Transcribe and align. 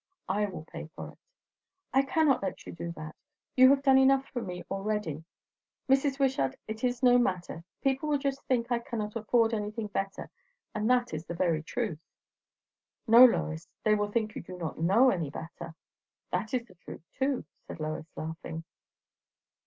"I 0.27 0.45
will 0.47 0.65
pay 0.65 0.89
for 0.95 1.09
it." 1.11 1.19
"I 1.93 2.01
cannot 2.01 2.41
let 2.41 2.65
you 2.65 2.71
do 2.73 2.91
that. 2.93 3.15
You 3.55 3.69
have 3.69 3.83
done 3.83 3.99
enough 3.99 4.25
for 4.29 4.41
me 4.41 4.63
already. 4.71 5.23
Mrs. 5.87 6.17
Wishart, 6.17 6.55
it 6.67 6.83
is 6.83 7.03
no 7.03 7.19
matter. 7.19 7.63
People 7.83 8.09
will 8.09 8.17
just 8.17 8.41
think 8.45 8.71
I 8.71 8.79
cannot 8.79 9.15
afford 9.15 9.53
anything 9.53 9.85
better, 9.85 10.31
and 10.73 10.89
that 10.89 11.13
is 11.13 11.25
the 11.27 11.35
very 11.35 11.61
truth." 11.61 11.99
"No, 13.05 13.23
Lois; 13.23 13.67
they 13.83 13.93
will 13.93 14.11
think 14.11 14.33
you 14.35 14.41
do 14.41 14.57
not 14.57 14.79
know 14.81 15.11
any 15.11 15.29
better." 15.29 15.75
"That 16.31 16.51
is 16.55 16.65
the 16.65 16.73
truth 16.73 17.03
too," 17.11 17.45
said 17.67 17.79
Lois, 17.79 18.07
laughing. 18.15 18.63